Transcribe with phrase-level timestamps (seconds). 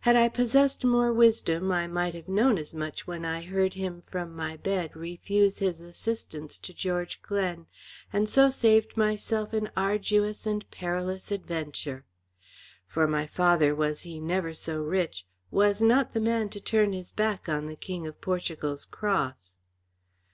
[0.00, 4.02] "Had I possessed more wisdom, I might have known as much when I heard him
[4.02, 7.64] from my bed refuse his assistance to George Glen,
[8.12, 12.04] and so saved myself an arduous and a perilous adventure.
[12.86, 17.10] For my father, was he never so rich, was not the man to turn his
[17.10, 19.56] back on the King of Portugal's cross."